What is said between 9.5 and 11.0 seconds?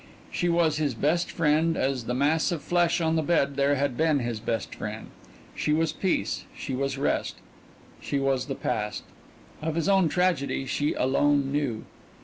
Of his own tragedy she